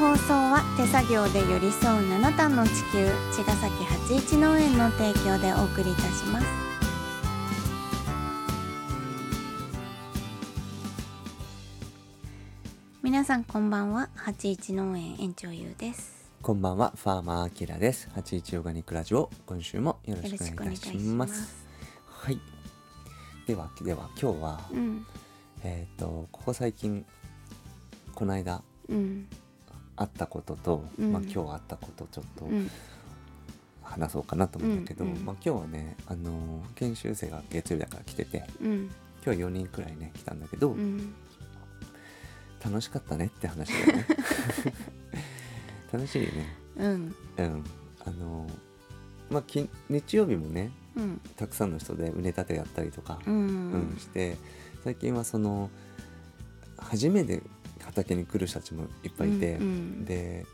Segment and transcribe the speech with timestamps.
[0.00, 6.46] 放送は手作業で寄り添う七段の地球茅ヶ崎八一農園の提供でお送りいたします
[13.02, 18.08] 皆さんこんばんは八一農園園長ゆうですこんばんは、ファーマーアキラです。
[18.14, 21.66] 八一オーガニックラジオ、今週もよろしくお願いいたします。
[22.06, 22.40] はい。
[23.46, 25.06] では、では、今日は、うん
[25.62, 27.04] えっ、と、ここ最近、
[28.14, 29.28] この間、うん
[30.00, 31.12] あったことと、うん。
[31.12, 32.70] まあ、今日あったこと、ちょっとうん。
[33.82, 35.12] 話そうかなと思うんだけど、うん。
[35.12, 35.24] うん。
[35.26, 38.90] まあ、今日はね、あのー研修生が月曜日だから来てて、うん。
[39.24, 41.12] 今日は4人くらいね、来たんだけど、うん。
[42.64, 44.06] 楽しかったねって話だよね。
[45.92, 46.56] 楽しいよね。
[46.78, 47.14] うん。
[47.36, 47.64] うん。
[48.06, 48.52] あのー
[49.30, 51.20] まあ、き日曜日もね、うん。
[51.36, 54.36] たくさんの人で畝立てやったりとか、ううんんして
[54.82, 55.70] 最近はその
[56.78, 57.42] 初めて
[57.90, 60.46] 畑に来る人たちもいっぱいいて、うんで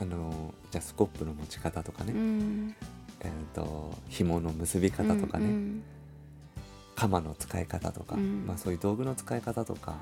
[0.00, 2.74] あのじゃあスコップの持ち方とかね、うん。
[3.20, 5.82] えー、と紐の結び方とかね、うん
[6.96, 8.44] 鎌の使い方とか、うん。
[8.46, 9.96] まあ、そういう道具の使い方とか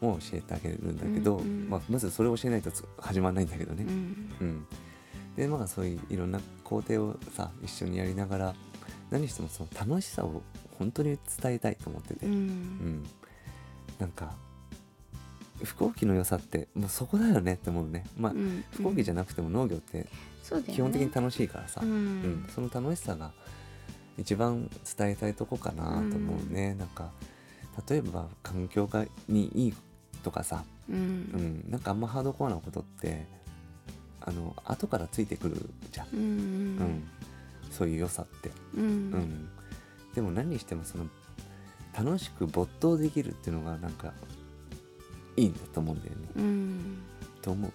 [0.00, 1.68] も教えてあげるんだけど、うんうん。
[1.68, 3.84] まあ、まずそれを教えないとつ始まらないんだけどね。
[3.86, 4.30] うん。
[4.40, 4.66] うん、
[5.36, 8.54] でまあそういういろんな工程をさ一緒にやりながら
[9.10, 10.42] 何してもその楽しさを
[10.78, 13.06] 本当に伝えたいと思ってて、ううんん。
[13.98, 14.34] なんか
[15.64, 18.04] 飛行機の良さってもうそこだよねって思うね。
[18.18, 20.06] まあ、うん飛行機じゃなくても農業って
[20.72, 23.30] 基本的に楽しいからさ、ううんんその楽しさが
[24.18, 27.10] 一番伝えたいとこかなと思うね、なんか
[27.88, 29.74] 例えば環境がにいい
[30.22, 30.98] とかさ、ううん。
[30.98, 33.26] ん、なんかあんまハードコアなことって
[34.20, 36.24] あの後からついてくるじゃん、うんう
[36.84, 37.08] ん
[37.70, 38.82] そういう良さって、うん。
[38.82, 39.48] うん、
[40.14, 41.06] でも何にしてもその
[41.96, 44.12] 楽しく没頭できるっていうのがなんか
[45.40, 46.98] いいんだと思うんだよね、うん。
[47.42, 47.72] と思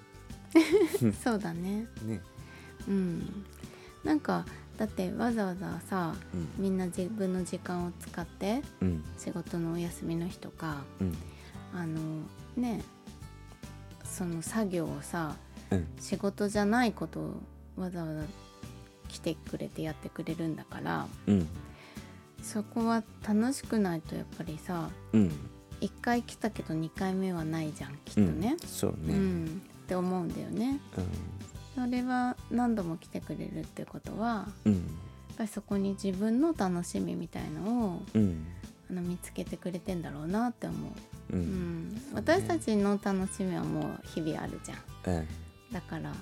[1.23, 1.87] そうだね。
[2.03, 2.21] うね。
[2.87, 3.45] うん。
[4.03, 4.45] なんか
[4.77, 11.13] だってわざわざさうんみんな自分の時間を使ってうん仕事のお休みの日とかうん。
[11.73, 11.99] あの
[12.55, 12.83] ね
[14.03, 15.35] その作業をさ
[15.71, 15.87] うん。
[15.99, 17.41] 仕事じゃないことを
[17.77, 18.21] わざわざ
[19.07, 21.47] 来てくれてやってくれるんだからうん。
[22.41, 25.31] そこは楽しくないとやっぱりさうん
[25.87, 28.57] 1回来たけど2回目はないじゃんきっとね。
[28.61, 28.67] うん、。
[28.67, 29.49] そううね、んっ
[29.87, 30.79] て思うんだよね。
[31.75, 34.73] それは何度も来てくれるってことはうん。
[34.73, 34.81] やっ
[35.37, 38.45] ぱりそこに自分の楽しみみたいのをうん。
[38.89, 40.75] あの見つけてくれてんだろうなって思
[41.31, 41.35] う。
[41.35, 42.01] うん。
[42.13, 44.75] 私たちの楽しみはもう日々あるじゃ
[45.11, 45.15] ん。
[45.17, 45.27] うん
[45.71, 46.13] だから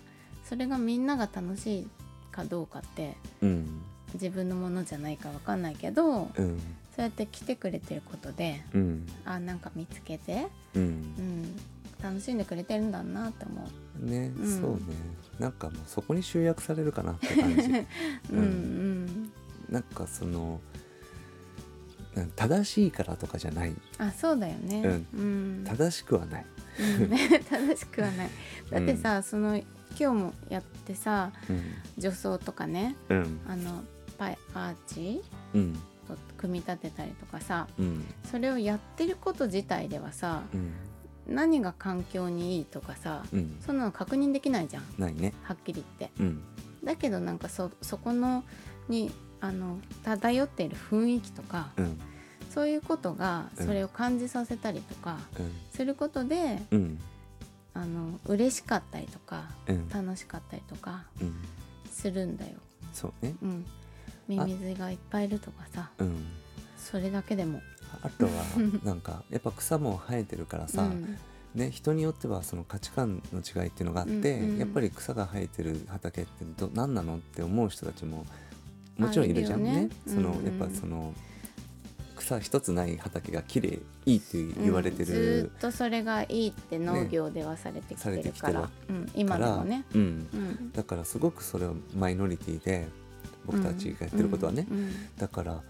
[0.46, 1.88] それがみんなが楽しい
[2.32, 3.82] かどうかってうん。
[4.14, 6.60] 自分のものじゃないかわかんないけどうん
[6.96, 9.08] そうやって来てくれてることでうん。
[9.26, 11.56] あなんか見つけて、ううんん、
[12.02, 13.68] 楽しんでくれてるんだなって思
[14.02, 14.06] う。
[14.06, 14.62] ね、うん。
[14.62, 14.82] そうね。
[15.40, 17.62] なんかもうそこに集約されるかなって感じ。
[18.32, 19.32] うんうん。
[19.70, 20.62] なんかその
[22.36, 23.74] 正しいからとかじゃない。
[23.98, 25.04] あそうだよね。
[25.16, 25.64] うん。
[25.66, 26.46] 正しくはない、
[26.80, 27.10] うん。
[27.50, 28.30] 正しくはない。
[28.70, 29.66] だってさ、その今
[29.98, 31.32] 日もやってさ
[31.96, 33.40] 助走とかねうん。
[33.48, 33.84] あの
[34.18, 35.24] パイアーチ？
[35.56, 35.80] うん
[36.12, 38.06] を組み立てたりとかさうん。
[38.30, 40.74] それをやってること自体ではさうん。
[41.28, 43.58] 何が環境にいいとかさうん。
[43.66, 44.84] そんなの確認できないじゃん。
[44.98, 45.34] ないね。
[45.44, 46.22] はっきり言って。
[46.22, 46.42] うん。
[46.84, 48.44] だけどなんかそそこの
[48.90, 52.00] にあの漂っている雰囲気とかうん。
[52.50, 53.66] そういうことがうん。
[53.66, 55.18] それを感じさせたりとか
[55.72, 57.00] することで、うん。
[57.76, 59.90] あの嬉しかったりとかうん。
[59.90, 61.34] 楽しかったりとかうん。
[61.92, 62.58] するんだよ。
[62.92, 63.36] そうね。
[63.42, 63.66] うん、
[64.28, 66.26] ミミズがいっぱいいるとかさうん。
[66.78, 67.62] それだけでも。
[68.02, 68.32] あとは
[68.84, 71.18] なんかやっぱ草も生えてるからさ、うん。
[71.56, 78.26] ね、人によってはその価値観の違いっていうのがあって、うんうんやっぱり草が生えてる畑ってど何なのって思う人たちも
[78.98, 79.86] もちろんいるじゃんね。
[79.86, 79.90] ね。
[80.08, 80.46] そのうんうん。
[80.46, 81.14] やっぱその
[82.16, 85.06] 草一つない畑が綺麗いいって言われてうん。
[85.06, 89.86] ずっとそれがいいって農業ではされてきてるから、さうん、今でもね。
[89.94, 90.72] うん、うん。
[90.72, 92.88] だからすごくそれはマイノリティで
[93.46, 95.62] 僕たちがやってることはね、うんだから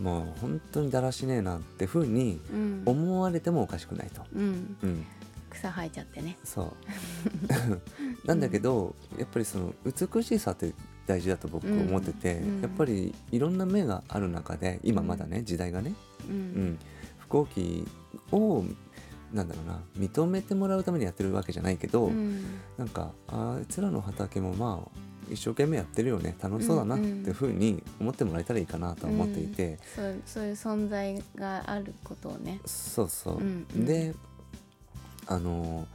[0.00, 2.82] もう本当にだらしねえなってふうにうん。
[2.86, 4.22] 思われてもおかしくないと。
[4.34, 5.06] うん、うん、
[5.50, 6.36] 草生えちゃってね。
[6.44, 6.66] そう。
[8.26, 10.72] なんだけど、やっぱりその美しさって
[11.06, 12.62] 大事だと僕思ってて、うん。
[12.62, 15.94] やっぱりいろんな目がある中で今まだね、時代がね、
[16.28, 16.38] ううん。
[16.72, 16.78] ん、
[17.20, 17.86] 飛行機
[18.32, 18.64] を
[19.32, 22.42] なんだろうな認めてもらうためにやってるわけじゃないけど、うん。
[22.78, 24.90] なんかあいつらの畑もまあ
[25.32, 32.60] 一生懸命やってるよね楽しそうだなっていうふうに思ってもらえたらいいかなとは思っていて、そうそういう存在があることをね。
[32.66, 33.84] そうそう、うんうん。
[33.84, 34.14] で
[35.26, 35.86] あの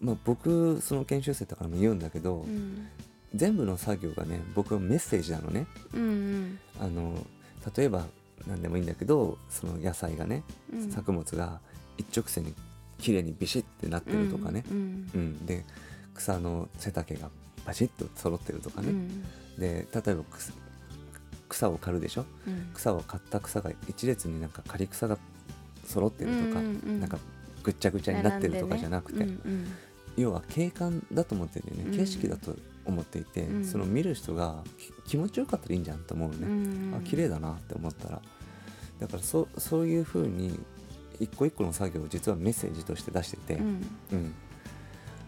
[0.00, 2.86] まあ、僕その研修生とかにも言うんだけど、うん。
[3.34, 5.66] 全部の作業がね僕はメッセージなのね。
[5.92, 7.26] うんあの
[7.76, 8.06] 例えば
[8.46, 10.90] 何でもいいんだけどその野菜がね、うん。
[10.90, 11.60] 作物が
[11.96, 12.54] 一直線に
[12.98, 15.10] 綺麗にビシッてなってるとかね、うん。
[15.14, 15.46] うん。
[15.46, 15.64] で
[16.14, 17.30] 草の背丈が
[17.68, 19.22] バシッと揃ってるとかね、うん。
[19.58, 20.52] で例えば草
[21.50, 22.24] 草を刈るでしょ？
[22.46, 22.70] うん。
[22.72, 25.18] 草を刈った草が一列になんか刈り草が
[25.84, 27.00] 揃ってるとか、うんうんうん。
[27.00, 27.18] なんか
[27.62, 29.42] ぐっちゃぐちゃになってるとかじゃなくて、並んでね。
[29.44, 29.66] うん
[30.16, 31.96] 要は景観だと思っててね、うん。
[31.96, 33.64] 景色だと思っていて、うん。
[33.64, 34.64] その見る人が
[35.04, 38.22] き気持ちよかったらいいんじゃんと思うね、うんあ綺麗だなって思ったら。
[38.98, 40.58] だからそそういう風に
[41.20, 43.86] 一個一個の作業を実はメッセージとして出してて、うん。
[44.12, 44.34] うん。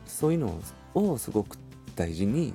[0.07, 0.61] そういうの
[0.95, 1.57] をすごく
[2.01, 2.55] 大事に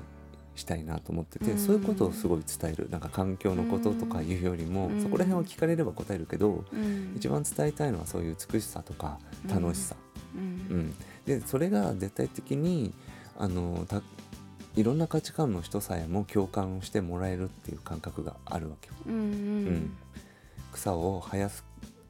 [0.55, 1.57] したいなと思ってて、うん。
[1.59, 2.89] そういうことをすごい伝える。
[2.89, 5.01] なんか環境のこととかいうよりも、うん。
[5.01, 7.13] そこら辺を聞かれれば答えるけど、うん。
[7.15, 9.95] 一番伝えたいのはそういう美しさとか楽しさ、
[10.35, 10.45] ううん。
[10.87, 10.95] ん
[11.25, 12.93] でそれが絶対的に
[13.37, 14.01] あのた
[14.75, 18.93] いろんな価値観の人さえも共感をしてもらえるっていう感覚があるわけよ。
[19.07, 19.97] うんうん。
[20.73, 21.49] 草を生や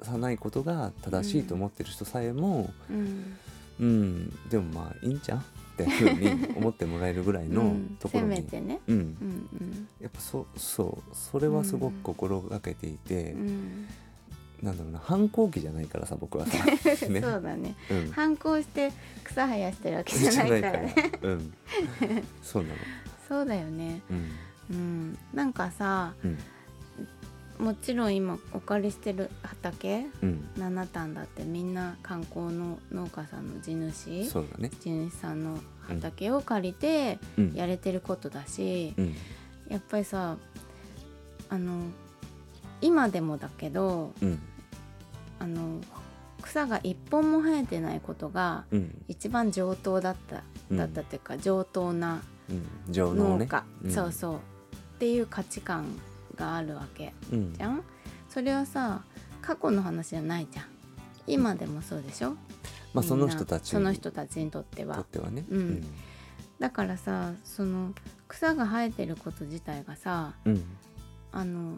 [0.02, 3.38] さないことが正しいと思ってる人さえも、うん。
[3.78, 5.46] うん、でもまあいいんじゃん
[5.84, 7.98] ってふうに思ってもらえるぐらいのうん。
[8.00, 8.80] ところに、せめてね。
[8.88, 9.04] うん、うんう
[9.64, 9.88] ん。
[10.00, 13.88] やっぱそうそうそれはすごく心がけていて、うん。
[14.64, 16.88] なんだろうな反抗期じゃないからさ僕はさ、 ね。
[16.98, 17.76] そうだね。
[17.92, 18.92] うん、反抗して
[19.24, 20.82] 草生やしてるわけじゃないから。
[20.82, 21.54] ねうん、
[22.42, 22.76] そうなの、
[23.28, 24.02] そうだよね。
[24.10, 24.32] うん。
[24.72, 25.18] うん。
[25.34, 26.38] なんかさうん
[27.60, 39.16] もちろん今お借りしてる畑うん、7単だってみんな観光の農家さんの地主そうだね、地主さんの畑を借りてうん、やれてることだし、うん。
[39.70, 40.38] やっぱりさ
[41.50, 41.84] あの
[42.82, 44.40] 今でもだけどうん。
[45.40, 45.82] あの
[46.42, 49.04] 草が一本も生えてないことがうん。
[49.08, 50.78] 一番上等だった、うん。
[50.78, 52.22] だったっていうか上等な
[52.90, 54.36] 農家、うんそうそう。
[54.36, 54.40] っ
[55.00, 55.86] ていう価値観
[56.36, 57.54] があるわけうん。
[57.54, 57.84] じゃん？
[58.30, 59.04] それはさ
[59.42, 60.66] 過去の話じゃないじゃん。
[61.28, 62.36] 今でもそうでしょ？
[62.94, 65.86] まあその人たちその人たちにとってとはってはね、うん。
[66.60, 67.94] だからさその
[68.28, 70.64] 草が生えてること自体がさうん。
[71.32, 71.78] あの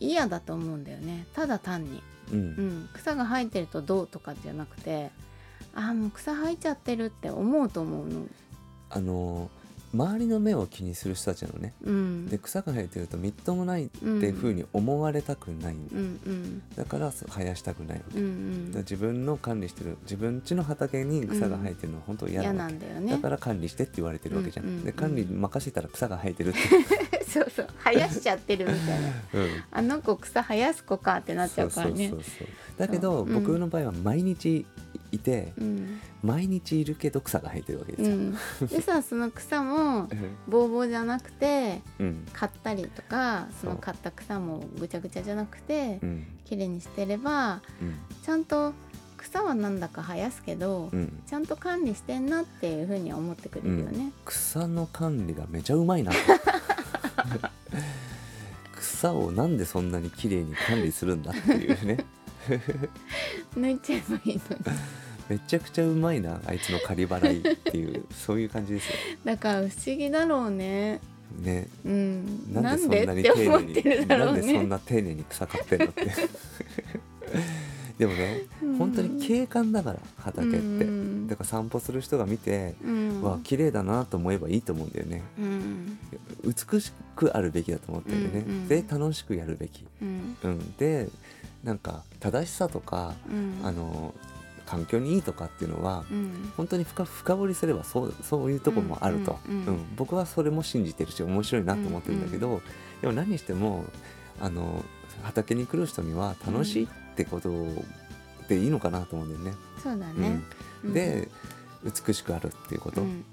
[0.00, 1.26] 嫌だと思うんだよね。
[1.34, 2.02] ただ単に、
[2.32, 2.38] うん。
[2.38, 5.10] うん、草が生えてるとどうとかじゃなくて
[5.74, 8.26] あーもう草生えちゃってるって思うと思うの。
[8.88, 9.59] あのー
[9.92, 11.74] 周りの目を気にする人たちなのね。
[11.82, 12.26] うん。
[12.28, 16.62] で草が生えてるとみっともないっていうふうに思われたくない、うんうん。
[16.76, 18.72] だから生やしたくないわけ、うんうん。
[18.76, 23.12] 自分の管理してる自分家の畑に草が生えてるのは本当嫌嫌なわけ、なんだよね。
[23.12, 24.84] だから管理してって言われてるわけじゃん、うんうんうん。
[24.84, 26.58] で管理任せたら草が生えてるって、
[27.26, 27.68] そうそう。
[27.84, 29.08] 生やしちゃってるみたいな。
[29.08, 32.08] うん、あの子草生やす子かってなっちゃうからね。
[32.10, 32.48] そうそうそうそう。
[32.78, 33.34] だけど、うん。
[33.34, 34.66] 僕の場合は毎日
[35.12, 36.00] いて、うん。
[36.22, 38.36] 毎日いるけど草が生えてるわけですよ、うん、
[38.66, 40.08] でさ その草もうん。
[40.48, 42.26] ボーボーじゃなくてうん。
[42.32, 43.80] 刈ったりとかそのそう。
[43.80, 46.26] 刈った草もぐちゃぐちゃじゃなくてうん。
[46.44, 47.94] 綺麗にしてればうん。
[48.22, 48.72] ちゃんと
[49.16, 51.22] 草はなんだか生やすけど、うん。
[51.26, 54.12] ちゃんと管理してんなっていうふうには思ってくれるよね。
[54.24, 56.10] 草の管理がめちゃうまいな。
[58.80, 62.04] 草をなんでそんなに綺麗に管理するんだっていうね。
[63.56, 64.64] 抜いちゃえばいいのに
[65.30, 68.96] めちゃくちゃうまいなあいつの仮払いっていう そういう感じですよ。
[69.24, 71.00] だから不思議だろうね。
[71.40, 71.68] ね。
[71.84, 74.52] うん、ななんんででそんなに丁寧にてるだろなうんね。
[74.52, 76.10] でそんな丁寧に草刈ってんのって。
[77.96, 78.40] でもね
[78.78, 81.28] 本当に景観だから畑って、うん。
[81.28, 83.22] だから散歩する人が見て、うん。
[83.22, 85.22] わ綺麗だなと思えばいいと思うんだよね。
[85.38, 85.98] うん。
[86.42, 88.68] 美しくあるべきだと思ってるよね、うんうん。
[88.68, 90.36] で楽しくやるべき、うん。
[90.42, 91.08] うん、で
[91.62, 93.60] なんか正しさとか、うん。
[93.62, 94.12] あの
[94.70, 96.52] 環境にいいとかっていうのは、うん。
[96.56, 99.96] 本当に深深掘りすればそうそういうとこもあると、うんうんうん。
[99.96, 102.62] 僕はそれも信じてるし面白いなと思ってるんだけど、
[103.00, 103.84] でも何にしても
[104.40, 104.84] あの
[105.24, 107.50] 畑に来る人には楽しいってこと
[108.48, 109.58] でいいのかなと思うんだよね。
[109.82, 110.40] そうだね。
[110.84, 110.92] うん。
[110.92, 111.28] で
[111.82, 113.10] 美しくあるっていうこと、ううん。
[113.10, 113.24] ん。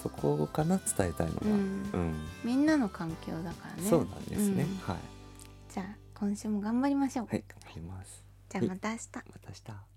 [0.00, 1.50] そこかな伝えたいのは、うん。
[1.50, 2.14] うん。
[2.44, 3.88] みんなの環境だからね。
[3.88, 4.92] そうなんですね、うん。
[4.92, 4.96] はい、
[5.72, 7.26] じゃあ今週も頑張りましょう。
[7.28, 8.22] はい、頑張ります。
[8.50, 9.08] じゃあまた明日。
[9.14, 9.93] また明日。